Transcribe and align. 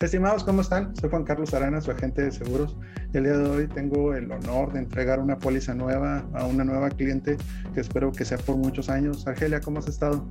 Estimados, 0.00 0.44
¿cómo 0.44 0.60
están? 0.60 0.94
Soy 0.94 1.10
Juan 1.10 1.24
Carlos 1.24 1.52
Arana, 1.54 1.80
su 1.80 1.90
agente 1.90 2.22
de 2.22 2.30
seguros. 2.30 2.76
El 3.12 3.24
día 3.24 3.36
de 3.36 3.50
hoy 3.50 3.66
tengo 3.66 4.14
el 4.14 4.30
honor 4.30 4.72
de 4.72 4.78
entregar 4.78 5.18
una 5.18 5.40
póliza 5.40 5.74
nueva 5.74 6.24
a 6.34 6.46
una 6.46 6.62
nueva 6.62 6.88
cliente 6.88 7.36
que 7.74 7.80
espero 7.80 8.12
que 8.12 8.24
sea 8.24 8.38
por 8.38 8.56
muchos 8.56 8.90
años. 8.90 9.26
Argelia, 9.26 9.60
¿cómo 9.60 9.80
has 9.80 9.88
estado? 9.88 10.24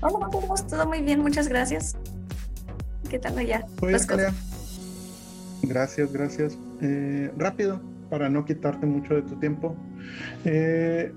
Hola, 0.00 0.30
todo 0.66 0.86
muy 0.86 1.02
bien, 1.02 1.20
muchas 1.20 1.46
gracias. 1.46 1.94
¿Qué 3.10 3.18
tal 3.18 3.36
allá? 3.36 3.66
Muy 3.82 3.92
Argelia. 3.92 4.32
Gracias, 5.60 6.10
gracias. 6.10 6.58
Eh, 6.80 7.30
rápido, 7.36 7.82
para 8.08 8.30
no 8.30 8.46
quitarte 8.46 8.86
mucho 8.86 9.12
de 9.12 9.20
tu 9.20 9.38
tiempo. 9.38 9.76
Eh, 10.46 11.12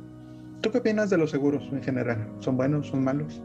¿Tú 0.59 0.69
qué 0.69 0.79
opinas 0.79 1.09
de 1.09 1.17
los 1.17 1.31
seguros 1.31 1.63
en 1.71 1.81
general? 1.81 2.29
¿Son 2.41 2.57
buenos, 2.57 2.87
son 2.87 3.05
malos? 3.05 3.41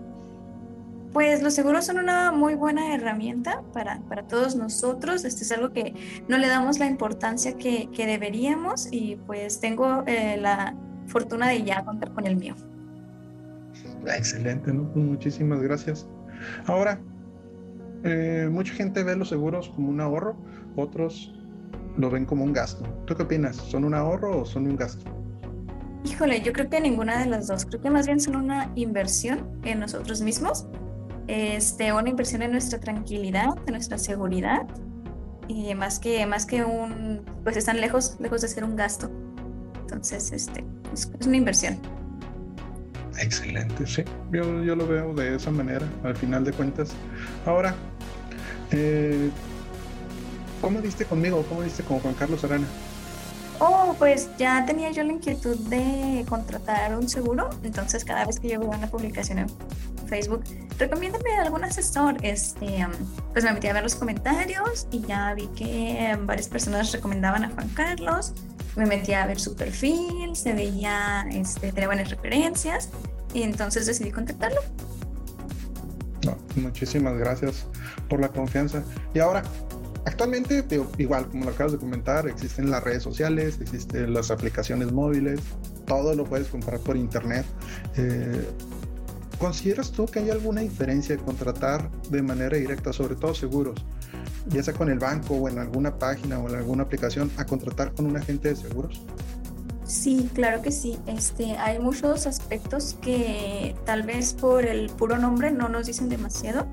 Pues 1.15 1.45
los 1.45 1.55
seguros 1.55 1.87
son 1.87 1.99
una 1.99 2.33
muy 2.33 2.57
buena 2.57 2.93
herramienta 2.93 3.63
para, 3.73 4.01
para 4.09 4.25
todos 4.25 4.57
nosotros. 4.57 5.25
Este 5.25 5.45
es 5.45 5.53
algo 5.53 5.73
que 5.73 5.95
no 6.27 6.39
le 6.39 6.49
damos 6.49 6.81
la 6.81 6.87
importancia 6.87 7.57
que, 7.57 7.89
que 7.93 8.05
deberíamos 8.05 8.89
y 8.91 9.15
pues 9.25 9.61
tengo 9.61 10.03
eh, 10.09 10.37
la 10.41 10.75
fortuna 11.07 11.49
de 11.49 11.63
ya 11.63 11.85
contar 11.85 12.13
con 12.13 12.27
el 12.27 12.35
mío. 12.35 12.57
Excelente, 14.09 14.73
¿no? 14.73 14.93
Pues 14.93 15.07
muchísimas 15.07 15.63
gracias. 15.63 16.09
Ahora, 16.67 17.01
eh, 18.03 18.49
mucha 18.51 18.75
gente 18.75 19.05
ve 19.05 19.15
los 19.15 19.29
seguros 19.29 19.69
como 19.69 19.91
un 19.91 20.01
ahorro, 20.01 20.37
otros 20.75 21.33
lo 21.97 22.11
ven 22.11 22.27
como 22.27 22.43
un 22.43 22.53
gasto. 22.53 22.85
¿Tú 23.07 23.15
qué 23.15 23.23
opinas? 23.23 23.55
¿Son 23.55 23.85
un 23.85 23.95
ahorro 23.95 24.41
o 24.41 24.45
son 24.45 24.67
un 24.67 24.75
gasto? 24.75 25.09
Híjole, 26.05 26.43
yo 26.43 26.53
creo 26.53 26.69
que 26.69 26.81
ninguna 26.81 27.21
de 27.21 27.27
las 27.27 27.47
dos. 27.47 27.67
Creo 27.67 27.81
que 27.81 27.91
más 27.91 28.07
bien 28.07 28.19
son 28.19 28.35
una 28.35 28.73
inversión 28.75 29.49
en 29.63 29.79
nosotros 29.79 30.21
mismos 30.21 30.67
este, 31.29 31.93
una 31.93 32.09
inversión 32.09 32.43
en 32.43 32.53
nuestra 32.53 32.79
tranquilidad, 32.81 33.57
en 33.67 33.73
nuestra 33.73 33.99
seguridad, 33.99 34.67
y 35.49 35.75
más 35.75 35.99
que, 35.99 36.25
más 36.27 36.47
que 36.47 36.65
un, 36.65 37.23
pues 37.43 37.57
están 37.57 37.81
lejos, 37.81 38.17
lejos 38.21 38.43
de 38.43 38.49
ser 38.49 38.65
un 38.65 38.77
gasto. 38.77 39.11
Entonces, 39.83 40.33
este, 40.33 40.65
es, 40.93 41.11
una 41.27 41.37
inversión. 41.37 41.79
Excelente, 43.19 43.87
sí, 43.87 44.03
yo, 44.33 44.65
yo, 44.65 44.75
lo 44.75 44.89
veo 44.89 45.15
de 45.15 45.37
esa 45.37 45.51
manera, 45.51 45.87
al 46.03 46.17
final 46.17 46.45
de 46.45 46.53
cuentas. 46.53 46.91
Ahora, 47.47 47.75
eh, 48.73 49.31
¿cómo 50.61 50.81
diste 50.81 51.05
conmigo? 51.05 51.45
¿Cómo 51.49 51.63
diste 51.63 51.85
con 51.85 52.01
Juan 52.01 52.15
Carlos 52.15 52.43
Arana? 52.43 52.67
Oh, 53.61 53.95
pues 53.99 54.29
ya 54.37 54.65
tenía 54.67 54.91
yo 54.91 55.05
la 55.05 55.13
inquietud 55.13 55.57
de 55.69 56.25
contratar 56.29 56.97
un 56.97 57.09
seguro, 57.09 57.51
entonces 57.63 58.05
cada 58.05 58.25
vez 58.25 58.41
que 58.41 58.49
yo 58.49 58.59
veo 58.59 58.69
una 58.69 58.89
publicación 58.89 59.39
en 59.39 59.47
Facebook, 60.09 60.45
recomiéndame 60.79 61.37
algún 61.37 61.65
asesor. 61.65 62.17
Este, 62.23 62.87
pues 63.33 63.45
me 63.45 63.53
metí 63.53 63.69
a 63.69 63.73
ver 63.73 63.83
los 63.83 63.95
comentarios 63.95 64.87
y 64.91 65.01
ya 65.01 65.35
vi 65.35 65.47
que 65.49 66.17
varias 66.23 66.49
personas 66.49 66.93
recomendaban 66.93 67.45
a 67.45 67.51
Juan 67.51 67.69
Carlos. 67.71 68.33
Me 68.77 68.87
metí 68.87 69.13
a 69.13 69.25
ver 69.27 69.39
su 69.39 69.55
perfil, 69.55 70.35
se 70.35 70.53
veía, 70.53 71.25
este, 71.31 71.71
tenía 71.73 71.87
buenas 71.87 72.11
referencias 72.11 72.91
y 73.33 73.43
entonces 73.43 73.87
decidí 73.87 74.11
contactarlo. 74.11 74.61
muchísimas 76.57 77.17
gracias 77.19 77.67
por 78.09 78.21
la 78.21 78.29
confianza. 78.29 78.83
Y 79.15 79.21
ahora, 79.21 79.45
Actualmente, 80.07 80.65
igual, 80.99 81.29
como 81.29 81.47
lo 81.47 81.51
acabas 81.51 81.73
de 81.73 81.79
comentar, 81.79 82.29
existen 82.29 82.71
las 82.71 82.85
redes 82.85 83.03
sociales, 83.03 83.59
existen 83.61 84.13
las 84.13 84.31
aplicaciones 84.31 84.93
móviles, 84.93 85.41
todo 85.87 86.15
lo 86.15 86.25
puedes 86.25 86.49
comprar 86.49 86.79
por 86.81 86.97
internet. 86.97 87.47
Eh, 87.97 88.47
¿Consideras 89.39 89.91
tú 89.91 90.07
que 90.07 90.21
hay 90.21 90.31
alguna 90.31 90.61
diferencia 90.61 91.17
de 91.17 91.23
contratar 91.23 91.91
de 92.11 92.23
manera 92.23 92.57
directa, 92.57 92.93
sobre 92.93 93.17
todo 93.17 93.35
seguros, 93.35 93.85
ya 94.47 94.63
sea 94.63 94.75
con 94.75 94.91
el 94.91 94.99
banco 94.99 95.35
o 95.35 95.49
en 95.49 95.59
alguna 95.59 95.99
página 95.99 96.39
o 96.39 96.49
en 96.49 96.57
alguna 96.57 96.85
aplicación, 96.85 97.31
a 97.37 97.45
contratar 97.45 97.93
con 97.95 98.07
un 98.07 98.17
agente 98.17 98.49
de 98.49 98.57
seguros? 98.57 99.03
Sí, 99.85 100.31
claro 100.35 100.63
que 100.63 100.71
sí. 100.71 100.99
Este, 101.07 101.57
hay 101.57 101.79
muchos 101.79 102.27
aspectos 102.27 102.97
que 103.01 103.75
tal 103.85 104.03
vez 104.03 104.35
por 104.35 104.65
el 104.65 104.91
puro 104.91 105.19
nombre 105.19 105.51
no 105.51 105.69
nos 105.69 105.87
dicen 105.87 106.09
demasiado 106.09 106.67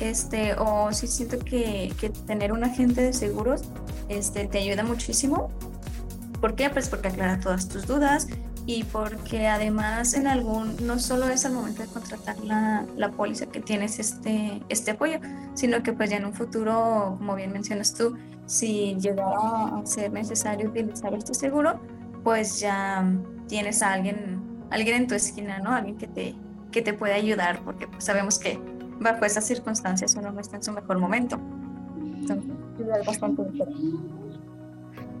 este, 0.00 0.54
o 0.54 0.92
sí 0.92 1.06
siento 1.06 1.38
que, 1.38 1.92
tener 2.26 2.52
un 2.52 2.64
agente 2.64 3.02
de 3.02 3.12
seguros 3.12 3.62
este, 4.08 4.46
te 4.46 4.58
ayuda 4.58 4.82
muchísimo. 4.82 5.50
¿Por 6.40 6.54
qué? 6.54 6.70
Pues 6.70 6.88
porque 6.88 7.08
aclara 7.08 7.40
todas 7.40 7.68
tus 7.68 7.86
dudas 7.86 8.28
y 8.64 8.84
porque 8.84 9.48
además 9.48 10.14
en 10.14 10.26
algún, 10.26 10.76
no 10.86 10.98
solo 10.98 11.28
es 11.28 11.44
al 11.44 11.52
momento 11.52 11.82
de 11.82 11.88
contratar 11.88 12.38
la, 12.40 12.86
la 12.96 13.10
póliza 13.10 13.46
que 13.46 13.60
tienes 13.60 13.98
este, 13.98 14.62
este 14.68 14.92
apoyo, 14.92 15.20
sino 15.54 15.82
que 15.82 15.92
pues 15.92 16.10
ya 16.10 16.18
en 16.18 16.26
un 16.26 16.34
futuro, 16.34 17.16
como 17.18 17.34
bien 17.34 17.50
mencionas 17.52 17.94
tú, 17.94 18.16
si 18.46 18.94
llegara 19.00 19.30
a 19.32 19.82
ser 19.84 20.12
necesario 20.12 20.68
utilizar 20.68 21.14
este 21.14 21.34
seguro, 21.34 21.80
pues 22.22 22.60
ya 22.60 23.10
tienes 23.48 23.82
a 23.82 23.94
alguien, 23.94 24.42
alguien 24.70 24.96
en 24.96 25.06
tu 25.06 25.14
esquina, 25.14 25.58
¿no? 25.60 25.72
Alguien 25.72 25.96
que 25.96 26.06
te, 26.06 26.34
que 26.70 26.82
te 26.82 26.92
puede 26.92 27.14
ayudar, 27.14 27.62
porque 27.64 27.88
pues 27.88 28.04
sabemos 28.04 28.38
que 28.38 28.60
bajo 29.00 29.24
esas 29.24 29.44
circunstancias 29.44 30.14
uno 30.16 30.32
no 30.32 30.40
está 30.40 30.56
en 30.56 30.62
su 30.62 30.72
mejor 30.72 30.98
momento. 30.98 31.38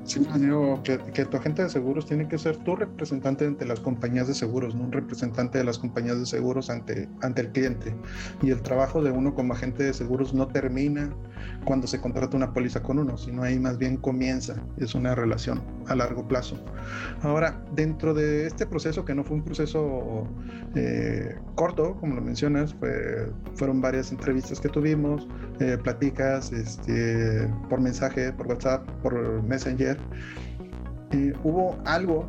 Sí, 0.08 0.26
digo 0.38 0.82
que, 0.84 1.26
tu 1.26 1.36
agente 1.36 1.62
de 1.62 1.68
seguros 1.68 2.06
tiene 2.06 2.26
que 2.28 2.38
ser 2.38 2.56
tu 2.56 2.74
representante 2.74 3.46
ante 3.46 3.66
las 3.66 3.78
compañías 3.78 4.26
de 4.26 4.32
seguros, 4.32 4.74
no 4.74 4.84
un 4.84 4.92
representante 4.92 5.58
de 5.58 5.64
las 5.64 5.78
compañías 5.78 6.18
de 6.18 6.24
seguros 6.24 6.70
ante, 6.70 7.10
ante 7.20 7.42
el 7.42 7.50
cliente. 7.50 7.94
Y 8.40 8.50
el 8.50 8.62
trabajo 8.62 9.02
de 9.02 9.10
uno 9.10 9.34
como 9.34 9.52
agente 9.52 9.82
de 9.82 9.92
seguros 9.92 10.32
no 10.32 10.48
termina 10.48 11.10
cuando 11.66 11.86
se 11.86 12.00
contrata 12.00 12.38
una 12.38 12.54
póliza 12.54 12.82
con 12.82 12.98
uno, 12.98 13.18
sino 13.18 13.42
ahí 13.42 13.58
más 13.58 13.76
bien 13.76 13.98
comienza. 13.98 14.56
Es 14.78 14.94
una 14.94 15.14
relación 15.14 15.60
a 15.88 15.94
largo 15.94 16.26
plazo. 16.26 16.56
Ahora, 17.20 17.62
dentro 17.74 18.14
de 18.14 18.46
este 18.46 18.64
proceso, 18.64 19.04
que 19.04 19.14
no 19.14 19.24
fue 19.24 19.36
un 19.36 19.42
proceso 19.42 20.26
eh, 20.74 21.36
corto, 21.54 21.96
como 22.00 22.14
lo 22.14 22.22
mencionas, 22.22 22.74
fueron 23.56 23.82
varias 23.82 24.10
entrevistas 24.10 24.58
que 24.58 24.70
tuvimos, 24.70 25.28
eh, 25.60 25.76
platicas 25.82 26.50
este, 26.50 27.46
por 27.68 27.82
mensaje, 27.82 28.32
por 28.32 28.46
WhatsApp, 28.46 28.88
por 29.02 29.42
Messenger 29.42 29.97
hubo 31.42 31.78
algo 31.84 32.28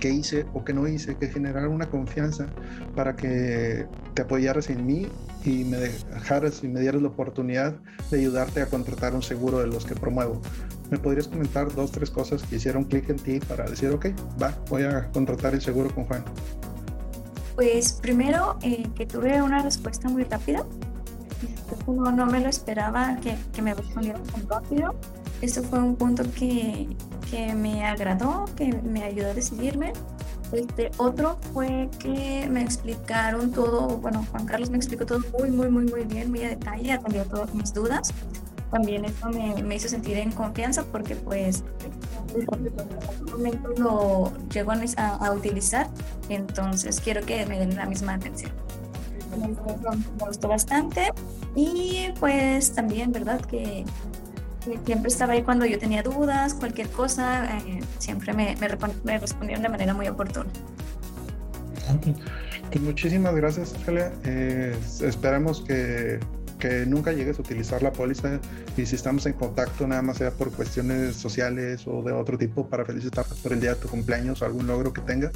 que 0.00 0.10
hice 0.10 0.46
o 0.52 0.64
que 0.64 0.72
no 0.72 0.86
hice 0.86 1.16
que 1.16 1.28
generara 1.28 1.68
una 1.68 1.88
confianza 1.88 2.46
para 2.94 3.16
que 3.16 3.86
te 4.14 4.22
apoyaras 4.22 4.70
en 4.70 4.86
mí 4.86 5.08
y 5.44 5.64
me 5.64 5.78
dejaras 5.78 6.62
y 6.62 6.68
me 6.68 6.80
dieras 6.80 7.02
la 7.02 7.08
oportunidad 7.08 7.76
de 8.10 8.18
ayudarte 8.18 8.62
a 8.62 8.66
contratar 8.66 9.14
un 9.14 9.22
seguro 9.22 9.58
de 9.60 9.68
los 9.68 9.84
que 9.84 9.94
promuevo. 9.94 10.40
¿Me 10.90 10.98
podrías 10.98 11.28
comentar 11.28 11.72
dos, 11.74 11.90
tres 11.92 12.10
cosas 12.10 12.42
que 12.42 12.56
hicieron 12.56 12.84
clic 12.84 13.08
en 13.10 13.16
ti 13.16 13.40
para 13.40 13.64
decir, 13.64 13.90
ok, 13.90 14.06
va, 14.40 14.54
voy 14.68 14.84
a 14.84 15.08
contratar 15.10 15.54
el 15.54 15.60
seguro 15.60 15.92
con 15.94 16.04
Juan? 16.04 16.24
Pues 17.54 17.94
primero 17.94 18.58
eh, 18.62 18.86
que 18.94 19.06
tuve 19.06 19.40
una 19.42 19.62
respuesta 19.62 20.08
muy 20.08 20.24
rápida. 20.24 20.64
No, 21.86 22.12
no 22.12 22.26
me 22.26 22.40
lo 22.40 22.48
esperaba 22.48 23.16
que, 23.20 23.36
que 23.52 23.62
me 23.62 23.74
respondieran 23.74 24.22
tan 24.24 24.48
rápido. 24.48 24.94
Eso 25.40 25.62
fue 25.62 25.78
un 25.78 25.96
punto 25.96 26.24
que, 26.32 26.88
que 27.30 27.54
me 27.54 27.84
agradó, 27.84 28.46
que 28.56 28.72
me 28.82 29.04
ayudó 29.04 29.30
a 29.30 29.34
decidirme. 29.34 29.92
Este, 30.52 30.90
otro 30.96 31.38
fue 31.52 31.90
que 31.98 32.48
me 32.48 32.62
explicaron 32.62 33.50
todo, 33.50 33.98
bueno, 33.98 34.24
Juan 34.30 34.46
Carlos 34.46 34.70
me 34.70 34.76
explicó 34.76 35.04
todo 35.04 35.20
muy, 35.38 35.50
muy, 35.50 35.68
muy, 35.68 35.84
muy 35.86 36.04
bien, 36.04 36.30
muy 36.30 36.44
a 36.44 36.50
detalle, 36.50 36.92
atendió 36.92 37.24
todas 37.24 37.52
mis 37.54 37.74
dudas. 37.74 38.12
También 38.70 39.04
eso 39.04 39.28
me, 39.28 39.62
me 39.62 39.76
hizo 39.76 39.88
sentir 39.88 40.16
en 40.18 40.32
confianza 40.32 40.84
porque 40.84 41.16
pues 41.16 41.64
en 42.34 42.46
momento 43.30 43.68
lo 43.76 44.32
llego 44.48 44.72
a, 44.72 45.08
a, 45.16 45.32
utilizar, 45.32 45.88
entonces 46.28 47.00
quiero 47.00 47.24
que 47.24 47.46
me 47.46 47.58
den 47.58 47.76
la 47.76 47.86
misma 47.86 48.14
atención. 48.14 48.52
Me 49.38 50.26
gustó 50.26 50.48
bastante 50.48 51.12
y 51.54 52.08
pues 52.18 52.72
también, 52.72 53.12
¿verdad? 53.12 53.40
Que 53.40 53.84
siempre 54.84 55.08
estaba 55.08 55.32
ahí 55.32 55.42
cuando 55.42 55.66
yo 55.66 55.78
tenía 55.78 56.02
dudas, 56.02 56.54
cualquier 56.54 56.88
cosa, 56.88 57.58
eh, 57.58 57.80
siempre 57.98 58.32
me, 58.32 58.56
me, 58.56 59.18
respondieron 59.18 59.62
de 59.62 59.68
manera 59.68 59.94
muy 59.94 60.08
oportuna. 60.08 60.50
Pues 62.70 62.82
muchísimas 62.82 63.34
gracias, 63.34 63.74
Argelia. 63.74 64.12
Eh, 64.24 64.76
esperamos 65.00 65.60
que 65.62 66.18
que 66.58 66.86
nunca 66.86 67.12
llegues 67.12 67.38
a 67.38 67.42
utilizar 67.42 67.82
la 67.82 67.92
póliza 67.92 68.40
y 68.76 68.86
si 68.86 68.96
estamos 68.96 69.26
en 69.26 69.34
contacto 69.34 69.86
nada 69.86 70.02
más 70.02 70.18
sea 70.18 70.30
por 70.30 70.52
cuestiones 70.52 71.16
sociales 71.16 71.86
o 71.86 72.02
de 72.02 72.12
otro 72.12 72.38
tipo 72.38 72.68
para 72.68 72.84
felicitarte 72.84 73.34
por 73.42 73.52
el 73.52 73.60
día 73.60 73.74
de 73.74 73.80
tu 73.80 73.88
cumpleaños 73.88 74.42
o 74.42 74.46
algún 74.46 74.66
logro 74.66 74.92
que 74.92 75.00
tengas 75.02 75.32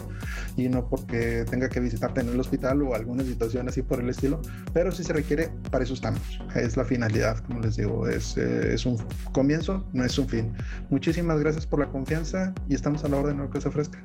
y 0.57 0.69
no 0.69 0.89
porque 0.89 1.45
tenga 1.51 1.69
que 1.69 1.81
visitarte 1.81 2.21
en 2.21 2.29
el 2.29 2.41
hospital 2.41 2.83
o 2.83 2.95
alguna 2.95 3.25
situación 3.25 3.69
así 3.69 3.83
por 3.83 4.01
el 4.01 4.09
estilo, 4.09 4.41
pero 4.73 4.93
si 4.93 5.05
se 5.05 5.13
requiere, 5.13 5.51
para 5.71 5.85
eso 5.85 5.95
estamos. 5.95 6.21
Es 6.55 6.77
la 6.77 6.85
finalidad, 6.85 7.39
como 7.45 7.61
les 7.61 7.77
digo, 7.77 8.09
es, 8.09 8.37
eh, 8.37 8.75
es 8.75 8.87
un 8.87 8.99
comienzo, 9.33 9.87
no 9.93 10.05
es 10.05 10.19
un 10.19 10.29
fin. 10.29 10.53
Muchísimas 10.89 11.39
gracias 11.41 11.67
por 11.67 11.81
la 11.81 11.87
confianza 11.87 12.55
y 12.69 12.75
estamos 12.75 13.05
a 13.05 13.09
la 13.09 13.17
orden 13.17 13.37
de 13.37 13.45
lo 13.45 13.51
que 13.51 13.61
se 13.61 13.69
ofrezca. 13.69 14.03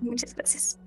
Muchas 0.00 0.34
gracias. 0.34 0.78